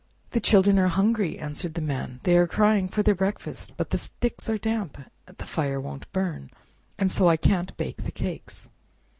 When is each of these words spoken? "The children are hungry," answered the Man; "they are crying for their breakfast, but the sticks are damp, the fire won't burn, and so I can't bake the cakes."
"The 0.31 0.39
children 0.39 0.79
are 0.79 0.87
hungry," 0.87 1.37
answered 1.37 1.75
the 1.75 1.79
Man; 1.81 2.21
"they 2.23 2.35
are 2.35 2.47
crying 2.47 2.87
for 2.89 3.03
their 3.03 3.13
breakfast, 3.13 3.73
but 3.77 3.91
the 3.91 3.99
sticks 3.99 4.49
are 4.49 4.57
damp, 4.57 4.97
the 5.27 5.45
fire 5.45 5.79
won't 5.79 6.11
burn, 6.11 6.49
and 6.97 7.11
so 7.11 7.27
I 7.29 7.37
can't 7.37 7.77
bake 7.77 7.97
the 8.03 8.11
cakes." 8.11 8.67